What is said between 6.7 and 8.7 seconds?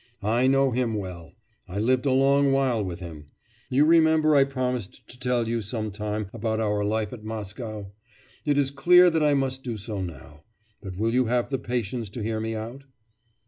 life at Moscow. It